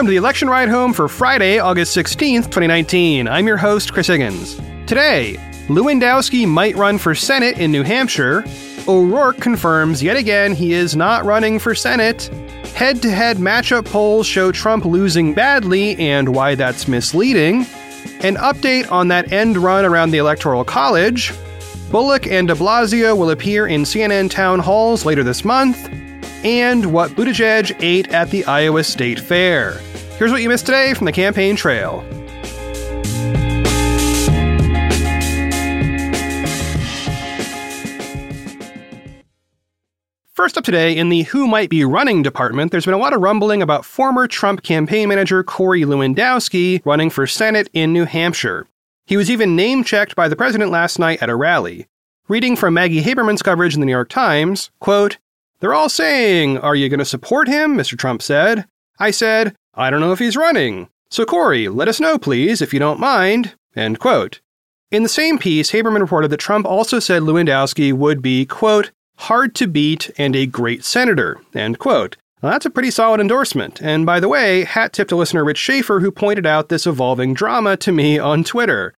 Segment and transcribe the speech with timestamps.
[0.00, 3.28] welcome to the election ride home for Friday, August 16th, 2019.
[3.28, 4.56] I'm your host, Chris Higgins.
[4.86, 5.36] Today,
[5.68, 8.42] Lewandowski might run for Senate in New Hampshire.
[8.88, 12.30] O'Rourke confirms yet again he is not running for Senate.
[12.74, 17.66] Head to head matchup polls show Trump losing badly and why that's misleading.
[18.22, 21.34] An update on that end run around the Electoral College.
[21.90, 25.99] Bullock and de Blasio will appear in CNN town halls later this month.
[26.42, 29.78] And what Buttigieg ate at the Iowa State Fair.
[30.16, 32.04] Here's what you missed today from the campaign trail.
[40.32, 43.20] First up today, in the Who Might Be Running department, there's been a lot of
[43.20, 48.66] rumbling about former Trump campaign manager Corey Lewandowski running for Senate in New Hampshire.
[49.04, 51.88] He was even name checked by the president last night at a rally.
[52.26, 55.18] Reading from Maggie Haberman's coverage in the New York Times, quote,
[55.60, 57.76] They're all saying, Are you going to support him?
[57.76, 57.98] Mr.
[57.98, 58.66] Trump said.
[58.98, 60.88] I said, I don't know if he's running.
[61.10, 63.54] So, Corey, let us know, please, if you don't mind.
[63.76, 64.40] End quote.
[64.90, 69.54] In the same piece, Haberman reported that Trump also said Lewandowski would be, quote, hard
[69.54, 71.38] to beat, and a great senator.
[71.54, 72.16] End quote.
[72.40, 73.82] That's a pretty solid endorsement.
[73.82, 77.34] And by the way, hat tip to listener Rich Schaefer, who pointed out this evolving
[77.34, 78.94] drama to me on Twitter.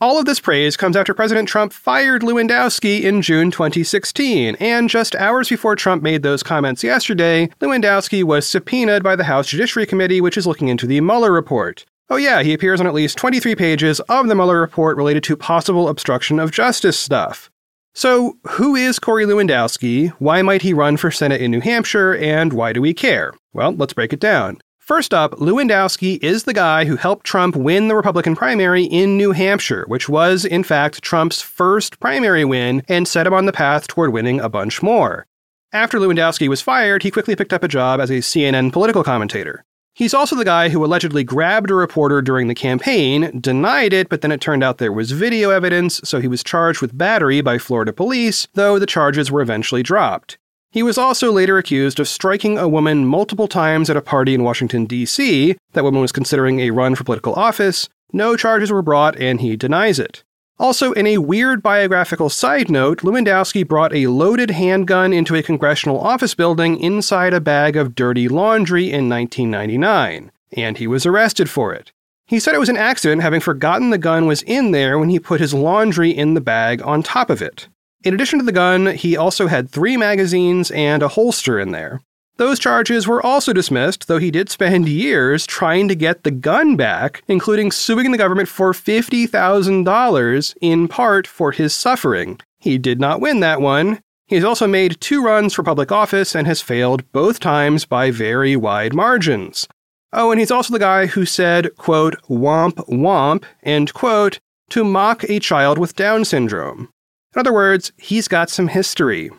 [0.00, 5.14] All of this praise comes after President Trump fired Lewandowski in June 2016, and just
[5.14, 10.20] hours before Trump made those comments yesterday, Lewandowski was subpoenaed by the House Judiciary Committee,
[10.20, 11.84] which is looking into the Mueller report.
[12.10, 15.36] Oh, yeah, he appears on at least 23 pages of the Mueller report related to
[15.36, 17.48] possible obstruction of justice stuff.
[17.94, 20.08] So, who is Corey Lewandowski?
[20.18, 22.16] Why might he run for Senate in New Hampshire?
[22.16, 23.32] And why do we care?
[23.52, 24.58] Well, let's break it down.
[24.84, 29.32] First up, Lewandowski is the guy who helped Trump win the Republican primary in New
[29.32, 33.86] Hampshire, which was, in fact, Trump's first primary win and set him on the path
[33.88, 35.26] toward winning a bunch more.
[35.72, 39.64] After Lewandowski was fired, he quickly picked up a job as a CNN political commentator.
[39.94, 44.20] He's also the guy who allegedly grabbed a reporter during the campaign, denied it, but
[44.20, 47.56] then it turned out there was video evidence, so he was charged with battery by
[47.56, 50.36] Florida police, though the charges were eventually dropped.
[50.74, 54.42] He was also later accused of striking a woman multiple times at a party in
[54.42, 55.56] Washington, D.C.
[55.72, 57.88] That woman was considering a run for political office.
[58.12, 60.24] No charges were brought, and he denies it.
[60.58, 66.00] Also, in a weird biographical side note, Lewandowski brought a loaded handgun into a congressional
[66.00, 71.72] office building inside a bag of dirty laundry in 1999, and he was arrested for
[71.72, 71.92] it.
[72.26, 75.20] He said it was an accident, having forgotten the gun was in there when he
[75.20, 77.68] put his laundry in the bag on top of it.
[78.04, 82.02] In addition to the gun, he also had three magazines and a holster in there.
[82.36, 86.76] Those charges were also dismissed, though he did spend years trying to get the gun
[86.76, 92.38] back, including suing the government for $50,000 in part for his suffering.
[92.58, 94.00] He did not win that one.
[94.26, 98.54] He's also made two runs for public office and has failed both times by very
[98.54, 99.66] wide margins.
[100.12, 104.40] Oh, and he's also the guy who said, quote, womp womp, end quote,
[104.70, 106.88] to mock a child with Down syndrome.
[107.34, 109.30] In other words, he's got some history.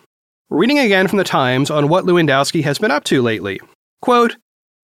[0.50, 3.60] Reading again from the Times on what Lewandowski has been up to lately.
[4.02, 4.36] Quote,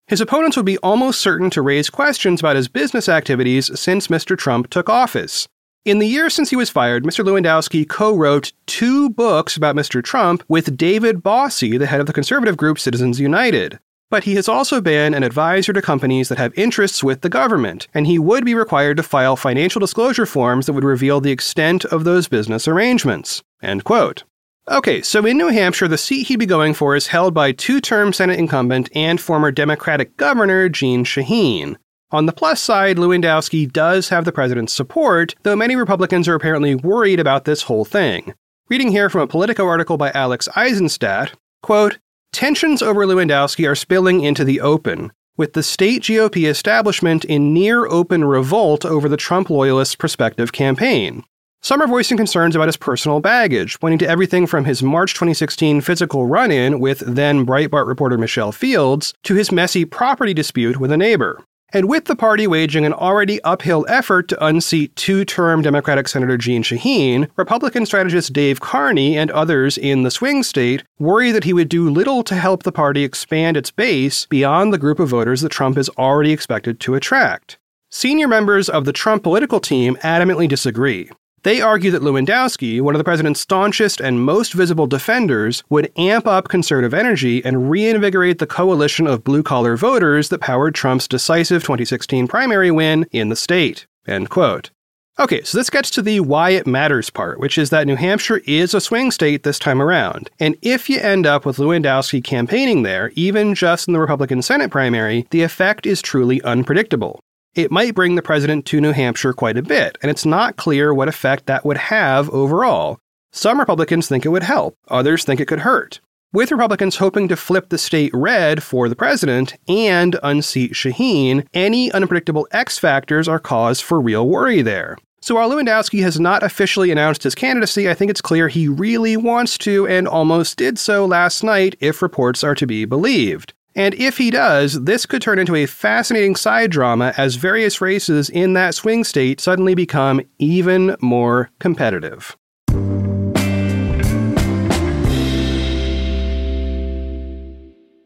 [0.07, 4.37] his opponents would be almost certain to raise questions about his business activities since Mr.
[4.37, 5.47] Trump took office.
[5.85, 7.23] In the years since he was fired, Mr.
[7.23, 10.03] Lewandowski co wrote two books about Mr.
[10.03, 13.79] Trump with David Bossie, the head of the conservative group Citizens United.
[14.09, 17.87] But he has also been an advisor to companies that have interests with the government,
[17.93, 21.85] and he would be required to file financial disclosure forms that would reveal the extent
[21.85, 23.43] of those business arrangements.
[23.61, 24.23] End quote.
[24.67, 27.79] Okay, so in New Hampshire, the seat he'd be going for is held by two
[27.81, 31.75] term Senate incumbent and former Democratic Governor Jeanne Shaheen.
[32.11, 36.73] On the plus side, Lewandowski does have the president's support, though many Republicans are apparently
[36.73, 38.33] worried about this whole thing.
[38.69, 41.99] Reading here from a Politico article by Alex Isenstadt, quote,
[42.31, 47.87] Tensions over Lewandowski are spilling into the open, with the state GOP establishment in near
[47.87, 51.23] open revolt over the Trump loyalists' prospective campaign.
[51.61, 55.81] Some are voicing concerns about his personal baggage, pointing to everything from his March 2016
[55.81, 60.91] physical run in with then Breitbart reporter Michelle Fields to his messy property dispute with
[60.91, 61.43] a neighbor.
[61.71, 66.37] And with the party waging an already uphill effort to unseat two term Democratic Senator
[66.37, 71.53] Jeanne Shaheen, Republican strategist Dave Carney and others in the swing state worry that he
[71.53, 75.41] would do little to help the party expand its base beyond the group of voters
[75.41, 77.59] that Trump is already expected to attract.
[77.91, 81.09] Senior members of the Trump political team adamantly disagree.
[81.43, 86.27] They argue that Lewandowski, one of the president's staunchest and most visible defenders, would amp
[86.27, 91.63] up conservative energy and reinvigorate the coalition of blue collar voters that powered Trump's decisive
[91.63, 93.87] 2016 primary win in the state.
[94.07, 94.71] End quote.
[95.19, 98.41] Okay, so this gets to the why it matters part, which is that New Hampshire
[98.45, 100.29] is a swing state this time around.
[100.39, 104.71] And if you end up with Lewandowski campaigning there, even just in the Republican Senate
[104.71, 107.19] primary, the effect is truly unpredictable.
[107.59, 110.93] It might bring the president to New Hampshire quite a bit, and it's not clear
[110.93, 112.99] what effect that would have overall.
[113.33, 115.99] Some Republicans think it would help, others think it could hurt.
[116.31, 121.91] With Republicans hoping to flip the state red for the president and unseat Shaheen, any
[121.91, 124.97] unpredictable X factors are cause for real worry there.
[125.19, 129.17] So while Lewandowski has not officially announced his candidacy, I think it's clear he really
[129.17, 133.53] wants to and almost did so last night if reports are to be believed.
[133.79, 138.29] And if he does, this could turn into a fascinating side drama as various races
[138.29, 142.35] in that swing state suddenly become even more competitive.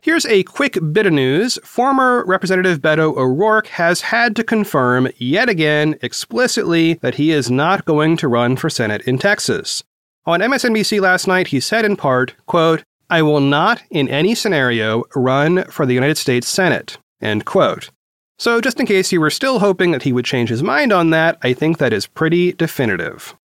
[0.04, 1.58] Here's a quick bit of news.
[1.64, 7.86] Former Representative Beto O'Rourke has had to confirm yet again explicitly that he is not
[7.86, 9.84] going to run for Senate in Texas.
[10.28, 15.04] On MSNBC last night, he said in part, quote, I will not in any scenario
[15.14, 17.92] run for the United States Senate, end quote.
[18.40, 21.12] So just in case you were still hoping that he would change his mind on
[21.12, 23.36] that, I think that is pretty definitive.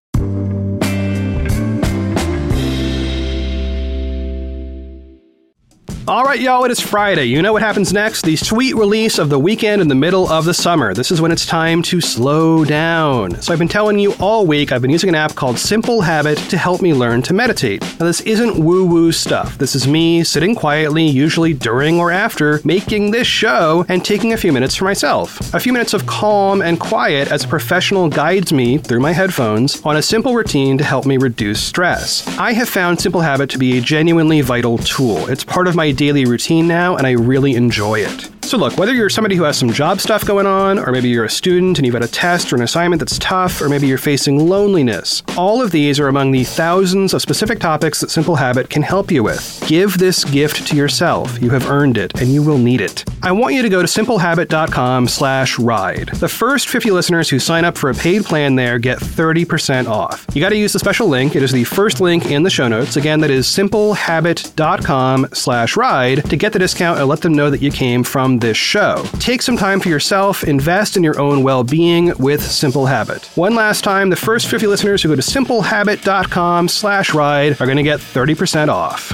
[6.08, 7.26] All right, y'all, it is Friday.
[7.26, 8.22] You know what happens next?
[8.22, 10.94] The sweet release of the weekend in the middle of the summer.
[10.94, 13.42] This is when it's time to slow down.
[13.42, 16.38] So I've been telling you all week, I've been using an app called Simple Habit
[16.48, 17.82] to help me learn to meditate.
[18.00, 19.58] Now, this isn't woo woo stuff.
[19.58, 24.38] This is me sitting quietly, usually during or after, making this show and taking a
[24.38, 25.52] few minutes for myself.
[25.52, 29.82] A few minutes of calm and quiet as a professional guides me through my headphones
[29.84, 32.26] on a simple routine to help me reduce stress.
[32.38, 35.26] I have found Simple Habit to be a genuinely vital tool.
[35.28, 38.37] It's part of my daily routine now, and I really enjoy it.
[38.48, 41.26] So, look, whether you're somebody who has some job stuff going on, or maybe you're
[41.26, 43.98] a student and you've got a test or an assignment that's tough, or maybe you're
[43.98, 48.70] facing loneliness, all of these are among the thousands of specific topics that Simple Habit
[48.70, 49.62] can help you with.
[49.66, 51.38] Give this gift to yourself.
[51.42, 53.04] You have earned it, and you will need it.
[53.22, 56.08] I want you to go to simplehabit.com slash ride.
[56.14, 60.24] The first 50 listeners who sign up for a paid plan there get 30% off.
[60.32, 61.36] You got to use the special link.
[61.36, 62.96] It is the first link in the show notes.
[62.96, 67.60] Again, that is simplehabit.com slash ride to get the discount and let them know that
[67.60, 69.04] you came from this show.
[69.18, 73.26] Take some time for yourself, invest in your own well being with Simple Habit.
[73.36, 77.76] One last time, the first 50 listeners who go to simplehabit.com slash ride are going
[77.76, 79.12] to get 30% off.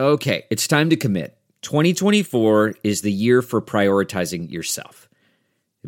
[0.00, 1.36] Okay, it's time to commit.
[1.62, 5.08] 2024 is the year for prioritizing yourself.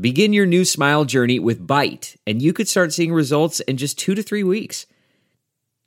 [0.00, 3.98] Begin your new smile journey with Byte, and you could start seeing results in just
[3.98, 4.86] two to three weeks.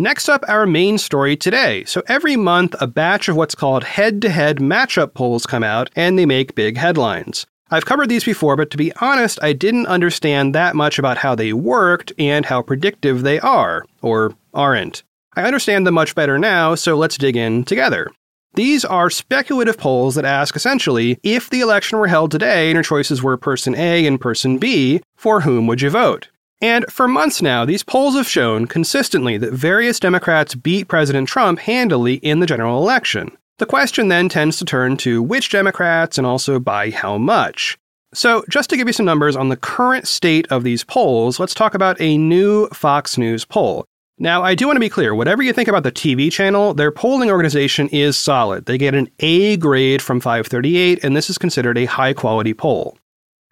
[0.00, 1.82] Next up, our main story today.
[1.82, 5.90] So every month, a batch of what's called head to head matchup polls come out,
[5.96, 7.46] and they make big headlines.
[7.68, 11.34] I've covered these before, but to be honest, I didn't understand that much about how
[11.34, 15.02] they worked and how predictive they are, or aren't.
[15.34, 18.08] I understand them much better now, so let's dig in together.
[18.54, 22.84] These are speculative polls that ask essentially if the election were held today and your
[22.84, 26.28] choices were person A and person B, for whom would you vote?
[26.60, 31.60] And for months now, these polls have shown consistently that various Democrats beat President Trump
[31.60, 33.36] handily in the general election.
[33.58, 37.78] The question then tends to turn to which Democrats and also by how much.
[38.14, 41.54] So, just to give you some numbers on the current state of these polls, let's
[41.54, 43.84] talk about a new Fox News poll.
[44.18, 46.90] Now, I do want to be clear whatever you think about the TV channel, their
[46.90, 48.64] polling organization is solid.
[48.64, 52.98] They get an A grade from 538, and this is considered a high quality poll.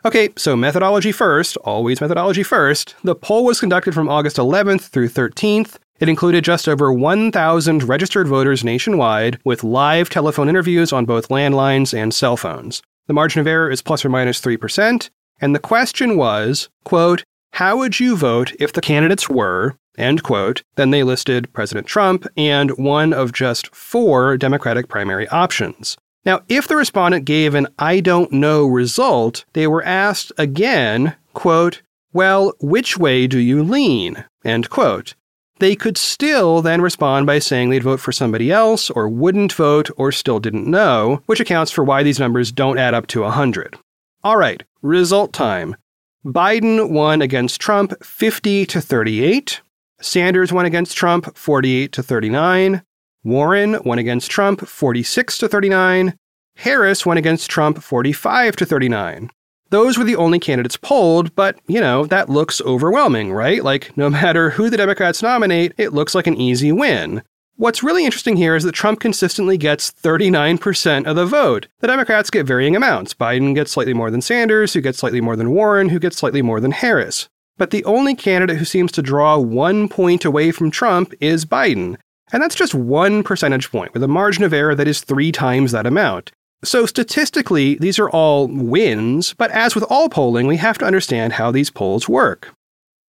[0.07, 2.95] Okay, so methodology first, always methodology first.
[3.03, 5.79] The poll was conducted from August 11th through 13th.
[5.99, 11.93] It included just over 1,000 registered voters nationwide with live telephone interviews on both landlines
[11.93, 12.83] and cell phones.
[13.09, 15.11] The margin of error is plus or minus 3%,
[15.41, 20.63] and the question was, quote, how would you vote if the candidates were, end quote,
[20.77, 25.97] then they listed President Trump and one of just four Democratic primary options.
[26.27, 31.83] Now, if the respondent gave an I don't know result, they were asked again, quote,
[32.13, 34.25] well, which way do you lean?
[34.45, 35.15] End quote.
[35.59, 39.89] They could still then respond by saying they'd vote for somebody else, or wouldn't vote,
[39.97, 43.79] or still didn't know, which accounts for why these numbers don't add up to 100.
[44.25, 45.77] All right, result time.
[46.25, 49.61] Biden won against Trump 50 to 38.
[50.01, 52.83] Sanders won against Trump 48 to 39.
[53.27, 56.17] Warren went against Trump 46 to 39.
[56.59, 59.33] Harris went against Trump 45 to 39.
[59.71, 63.65] Those were the only candidates polled, but, you know, that looks overwhelming, right?
[63.65, 67.21] Like, no matter who the Democrats nominate, it looks like an easy win.
[67.57, 71.67] What's really interesting here is that Trump consistently gets 39% of the vote.
[71.81, 73.13] The Democrats get varying amounts.
[73.13, 76.43] Biden gets slightly more than Sanders, who gets slightly more than Warren, who gets slightly
[76.43, 77.29] more than Harris.
[77.59, 81.97] But the only candidate who seems to draw one point away from Trump is Biden.
[82.33, 85.73] And that's just one percentage point, with a margin of error that is three times
[85.73, 86.33] that amount.
[86.65, 91.35] So, statistically, these are all wins, but as with all polling, we have to understand
[91.35, 92.55] how these polls work.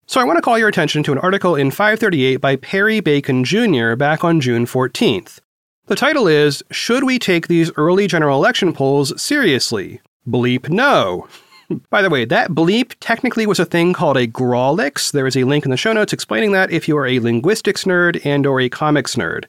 [0.08, 3.44] So I want to call your attention to an article in 538 by Perry Bacon
[3.44, 3.96] Jr.
[3.96, 5.40] back on June 14th.
[5.88, 10.02] The title is Should We Take These Early General Election Polls Seriously?
[10.28, 11.28] Bleep no.
[11.90, 15.12] By the way, that bleep technically was a thing called a Grawlix.
[15.12, 17.86] There is a link in the show notes explaining that if you are a linguistics
[17.86, 19.46] nerd and or a comics nerd.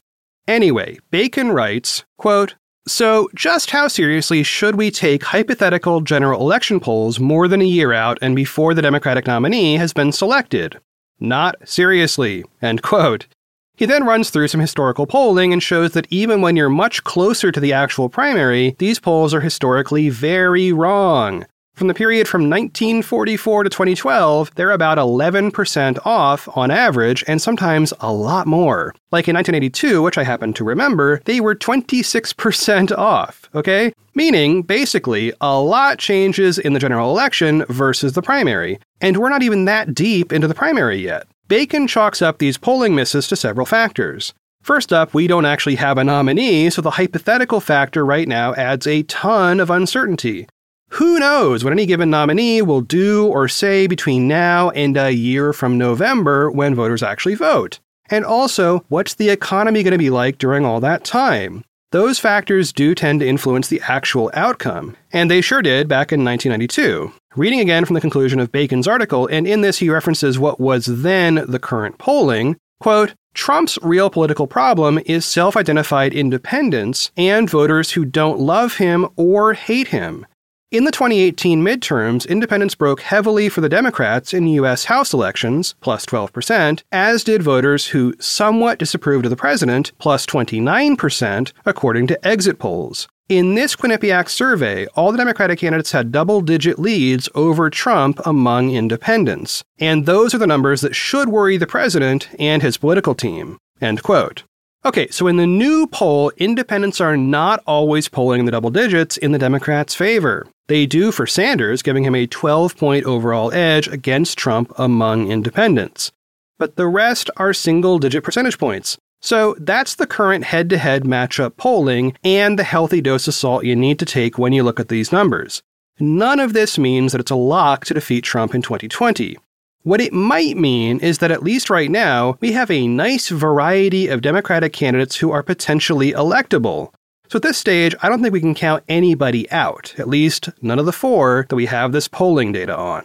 [0.47, 2.55] Anyway, Bacon writes, quote,
[2.87, 7.91] so, just how seriously should we take hypothetical general election polls more than a year
[7.91, 10.79] out and before the Democratic nominee has been selected?
[11.19, 12.45] Not seriously.
[12.61, 13.27] End quote.
[13.75, 17.51] He then runs through some historical polling and shows that even when you're much closer
[17.51, 21.45] to the actual primary, these polls are historically very wrong.
[21.77, 27.93] From the period from 1944 to 2012, they're about 11% off on average, and sometimes
[27.99, 28.95] a lot more.
[29.11, 33.93] Like in 1982, which I happen to remember, they were 26% off, okay?
[34.15, 38.79] Meaning, basically, a lot changes in the general election versus the primary.
[38.99, 41.27] And we're not even that deep into the primary yet.
[41.47, 44.33] Bacon chalks up these polling misses to several factors.
[44.63, 48.87] First up, we don't actually have a nominee, so the hypothetical factor right now adds
[48.87, 50.47] a ton of uncertainty.
[50.91, 55.53] Who knows what any given nominee will do or say between now and a year
[55.53, 57.79] from November when voters actually vote?
[58.09, 61.63] And also, what's the economy going to be like during all that time?
[61.91, 66.23] Those factors do tend to influence the actual outcome, and they sure did back in
[66.23, 67.13] 1992.
[67.35, 70.85] Reading again from the conclusion of Bacon's article, and in this he references what was
[70.85, 77.91] then the current polling, quote, Trump's real political problem is self identified independents and voters
[77.91, 80.25] who don't love him or hate him.
[80.69, 84.83] In the 2018 midterms, independents broke heavily for the Democrats in U.S.
[84.83, 91.53] House elections, plus 12%, as did voters who somewhat disapproved of the president, plus 29%,
[91.65, 93.07] according to exit polls.
[93.29, 98.71] In this Quinnipiac survey, all the Democratic candidates had double digit leads over Trump among
[98.71, 99.63] independents.
[99.79, 103.57] And those are the numbers that should worry the president and his political team.
[103.79, 104.43] End quote.
[104.83, 109.15] Okay, so in the new poll, independents are not always polling in the double digits
[109.15, 110.45] in the Democrats' favor.
[110.67, 116.11] They do for Sanders, giving him a 12 point overall edge against Trump among independents.
[116.59, 118.97] But the rest are single digit percentage points.
[119.21, 123.65] So that's the current head to head matchup polling and the healthy dose of salt
[123.65, 125.61] you need to take when you look at these numbers.
[125.99, 129.37] None of this means that it's a lock to defeat Trump in 2020.
[129.83, 134.09] What it might mean is that at least right now, we have a nice variety
[134.09, 136.91] of Democratic candidates who are potentially electable.
[137.29, 140.79] So at this stage, I don't think we can count anybody out, at least none
[140.79, 143.03] of the four that we have this polling data on.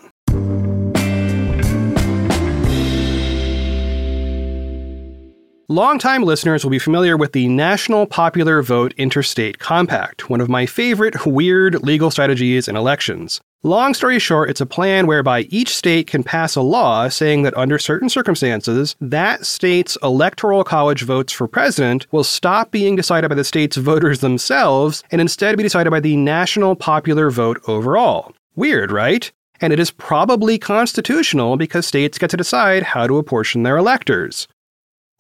[5.69, 10.67] Longtime listeners will be familiar with the National Popular Vote Interstate Compact, one of my
[10.67, 13.41] favorite weird legal strategies in elections.
[13.65, 17.57] Long story short, it's a plan whereby each state can pass a law saying that
[17.57, 23.37] under certain circumstances, that state's electoral college votes for president will stop being decided by
[23.37, 28.33] the state's voters themselves and instead be decided by the national popular vote overall.
[28.57, 29.31] Weird, right?
[29.61, 34.49] And it is probably constitutional because states get to decide how to apportion their electors.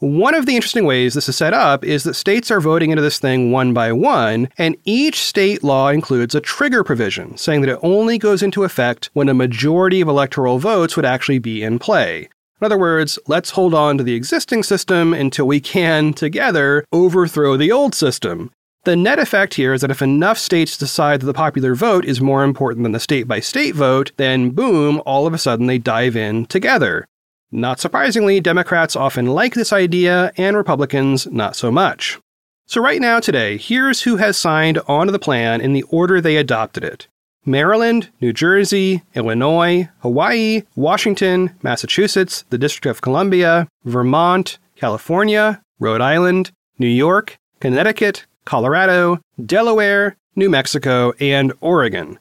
[0.03, 3.03] One of the interesting ways this is set up is that states are voting into
[3.03, 7.71] this thing one by one, and each state law includes a trigger provision, saying that
[7.71, 11.79] it only goes into effect when a majority of electoral votes would actually be in
[11.79, 12.29] play.
[12.61, 17.57] In other words, let's hold on to the existing system until we can, together, overthrow
[17.57, 18.51] the old system.
[18.83, 22.21] The net effect here is that if enough states decide that the popular vote is
[22.21, 25.79] more important than the state by state vote, then boom, all of a sudden they
[25.79, 27.07] dive in together.
[27.55, 32.19] Not surprisingly, Democrats often like this idea, and Republicans not so much.
[32.67, 36.39] So, right now, today, here's who has signed onto the plan in the order they
[36.39, 37.09] adopted it
[37.45, 46.53] Maryland, New Jersey, Illinois, Hawaii, Washington, Massachusetts, the District of Columbia, Vermont, California, Rhode Island,
[46.79, 52.19] New York, Connecticut, Colorado, Delaware, New Mexico, and Oregon.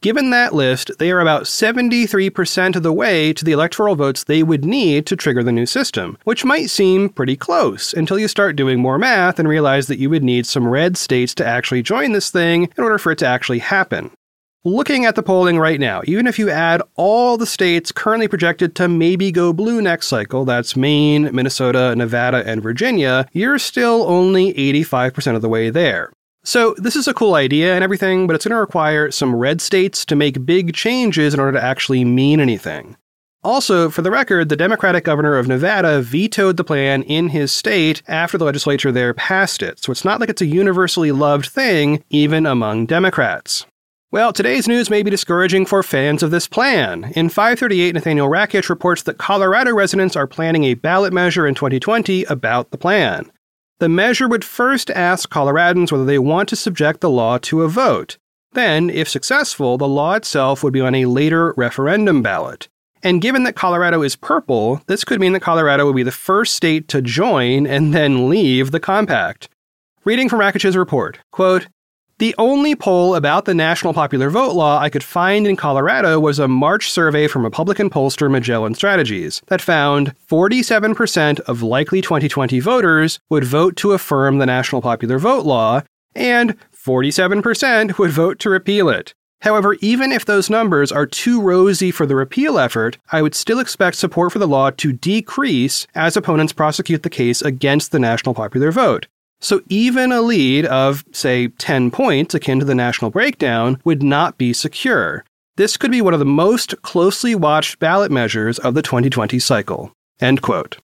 [0.00, 4.44] Given that list, they are about 73% of the way to the electoral votes they
[4.44, 8.54] would need to trigger the new system, which might seem pretty close until you start
[8.54, 12.12] doing more math and realize that you would need some red states to actually join
[12.12, 14.12] this thing in order for it to actually happen.
[14.64, 18.76] Looking at the polling right now, even if you add all the states currently projected
[18.76, 24.54] to maybe go blue next cycle, that's Maine, Minnesota, Nevada, and Virginia, you're still only
[24.54, 26.12] 85% of the way there.
[26.48, 29.60] So, this is a cool idea and everything, but it's going to require some red
[29.60, 32.96] states to make big changes in order to actually mean anything.
[33.44, 38.00] Also, for the record, the Democratic governor of Nevada vetoed the plan in his state
[38.08, 42.02] after the legislature there passed it, so it's not like it's a universally loved thing,
[42.08, 43.66] even among Democrats.
[44.10, 47.12] Well, today's news may be discouraging for fans of this plan.
[47.14, 52.24] In 538, Nathaniel Rakich reports that Colorado residents are planning a ballot measure in 2020
[52.24, 53.30] about the plan.
[53.80, 57.68] The measure would first ask Coloradans whether they want to subject the law to a
[57.68, 58.18] vote.
[58.52, 62.68] Then, if successful, the law itself would be on a later referendum ballot.
[63.04, 66.56] And given that Colorado is purple, this could mean that Colorado would be the first
[66.56, 69.48] state to join and then leave the compact.
[70.04, 71.68] Reading from Rakich's report, quote,
[72.18, 76.38] the only poll about the national popular vote law I could find in Colorado was
[76.38, 83.20] a March survey from Republican pollster Magellan Strategies that found 47% of likely 2020 voters
[83.30, 85.82] would vote to affirm the national popular vote law,
[86.14, 89.14] and 47% would vote to repeal it.
[89.42, 93.60] However, even if those numbers are too rosy for the repeal effort, I would still
[93.60, 98.34] expect support for the law to decrease as opponents prosecute the case against the national
[98.34, 99.06] popular vote.
[99.40, 104.36] So even a lead of, say, 10 points, akin to the national breakdown, would not
[104.36, 105.24] be secure.
[105.56, 109.92] This could be one of the most closely watched ballot measures of the 2020 cycle.
[110.20, 110.78] End quote.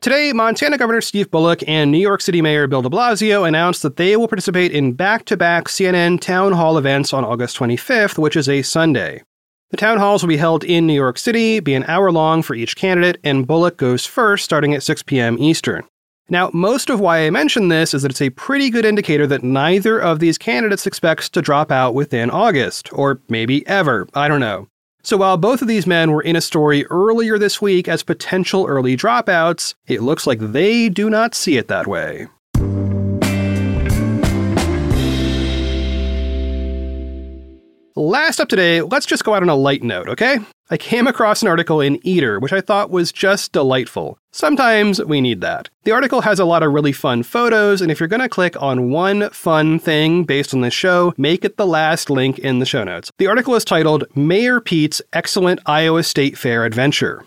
[0.00, 3.96] Today, Montana Governor Steve Bullock and New York City Mayor Bill de Blasio announced that
[3.96, 8.36] they will participate in back to back CNN town hall events on August 25th, which
[8.36, 9.22] is a Sunday.
[9.74, 12.54] The town halls will be held in New York City, be an hour long for
[12.54, 15.36] each candidate, and Bullock goes first starting at 6 p.m.
[15.36, 15.82] Eastern.
[16.28, 19.42] Now, most of why I mention this is that it's a pretty good indicator that
[19.42, 24.38] neither of these candidates expects to drop out within August, or maybe ever, I don't
[24.38, 24.68] know.
[25.02, 28.66] So while both of these men were in a story earlier this week as potential
[28.68, 32.28] early dropouts, it looks like they do not see it that way.
[38.04, 40.38] Last up today, let's just go out on a light note, okay?
[40.68, 44.18] I came across an article in Eater, which I thought was just delightful.
[44.30, 45.70] Sometimes we need that.
[45.84, 48.60] The article has a lot of really fun photos, and if you're going to click
[48.60, 52.66] on one fun thing based on this show, make it the last link in the
[52.66, 53.10] show notes.
[53.16, 57.24] The article is titled Mayor Pete's Excellent Iowa State Fair Adventure.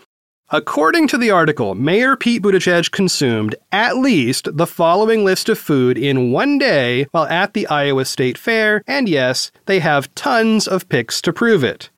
[0.50, 5.98] According to the article, Mayor Pete Buttigieg consumed at least the following list of food
[5.98, 10.88] in one day while at the Iowa State Fair, and yes, they have tons of
[10.88, 11.90] pics to prove it.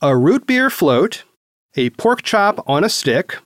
[0.00, 1.22] A root beer float,
[1.76, 3.38] a pork chop on a stick,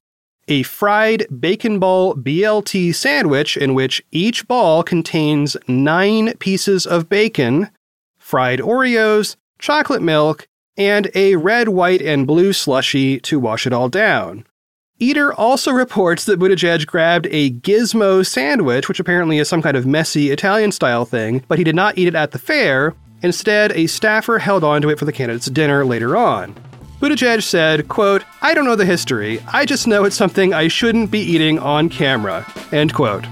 [0.48, 7.68] a fried bacon ball BLT sandwich in which each ball contains nine pieces of bacon,
[8.16, 13.88] fried Oreos, chocolate milk, and a red, white, and blue slushy to wash it all
[13.88, 14.45] down.
[14.98, 19.84] Eater also reports that Buttigieg grabbed a gizmo sandwich, which apparently is some kind of
[19.84, 22.94] messy Italian style thing, but he did not eat it at the fair.
[23.20, 26.54] Instead, a staffer held on to it for the candidate's dinner later on.
[26.98, 29.38] Buttigieg said, quote, I don't know the history.
[29.52, 32.50] I just know it's something I shouldn't be eating on camera.
[32.72, 33.26] End quote.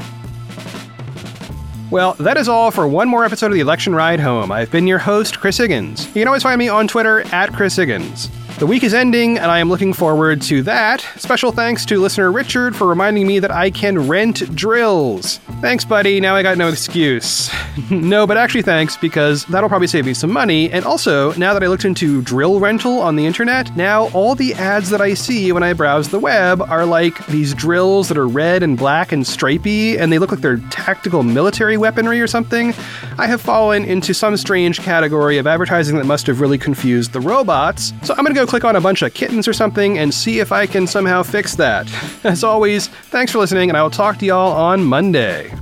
[1.90, 4.53] Well, that is all for one more episode of the Election Ride Home.
[4.53, 6.09] I've been your host, Chris Higgins.
[6.09, 8.29] You can always find me on Twitter at Chris Higgins.
[8.59, 11.01] The week is ending, and I am looking forward to that.
[11.17, 15.38] Special thanks to listener Richard for reminding me that I can rent drills.
[15.61, 16.21] Thanks, buddy.
[16.21, 17.51] Now I got no excuse.
[17.90, 20.71] no, but actually, thanks, because that'll probably save me some money.
[20.71, 24.55] And also, now that I looked into drill rental on the internet, now all the
[24.55, 28.29] ads that I see when I browse the web are like these drills that are
[28.29, 32.73] red and black and stripy, and they look like they're tactical military weaponry or something.
[33.19, 37.21] I have fallen into some strange category of advertising that must have really confused the
[37.21, 37.93] robots.
[38.05, 40.67] So I'm gonna click on a bunch of kittens or something and see if I
[40.67, 41.91] can somehow fix that.
[42.25, 45.53] As always, thanks for listening, and I will talk to y'all on Monday.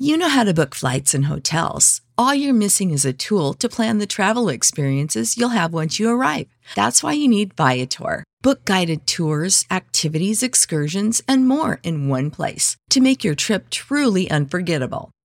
[0.00, 2.00] You know how to book flights and hotels.
[2.16, 6.08] All you're missing is a tool to plan the travel experiences you'll have once you
[6.08, 6.48] arrive.
[6.74, 8.24] That's why you need Viator.
[8.40, 14.30] Book guided tours, activities, excursions, and more in one place to make your trip truly
[14.30, 15.10] unforgettable.